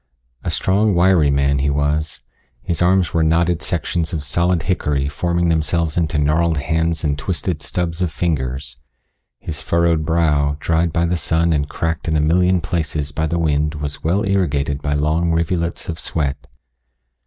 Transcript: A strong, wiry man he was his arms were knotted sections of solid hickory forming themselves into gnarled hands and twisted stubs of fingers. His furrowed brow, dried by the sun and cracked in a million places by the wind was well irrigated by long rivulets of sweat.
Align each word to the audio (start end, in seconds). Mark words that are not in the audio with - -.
A 0.43 0.49
strong, 0.49 0.95
wiry 0.95 1.29
man 1.29 1.59
he 1.59 1.69
was 1.69 2.21
his 2.63 2.81
arms 2.81 3.13
were 3.13 3.21
knotted 3.21 3.61
sections 3.61 4.13
of 4.13 4.23
solid 4.23 4.63
hickory 4.63 5.07
forming 5.07 5.49
themselves 5.49 5.95
into 5.95 6.17
gnarled 6.17 6.57
hands 6.57 7.03
and 7.03 7.19
twisted 7.19 7.61
stubs 7.61 8.01
of 8.01 8.11
fingers. 8.11 8.77
His 9.37 9.61
furrowed 9.61 10.03
brow, 10.03 10.57
dried 10.59 10.91
by 10.91 11.05
the 11.05 11.17
sun 11.17 11.53
and 11.53 11.69
cracked 11.69 12.07
in 12.07 12.17
a 12.17 12.19
million 12.19 12.61
places 12.61 13.11
by 13.11 13.27
the 13.27 13.37
wind 13.37 13.75
was 13.75 14.03
well 14.03 14.27
irrigated 14.27 14.81
by 14.81 14.93
long 14.93 15.31
rivulets 15.33 15.87
of 15.87 15.99
sweat. 15.99 16.47